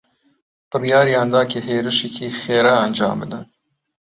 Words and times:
بڕیاریان 0.69 1.27
دا 1.33 1.41
کە 1.51 1.59
هێرشێکی 1.67 2.35
خێرا 2.41 2.73
ئەنجام 2.81 3.15
بدەن. 3.21 3.43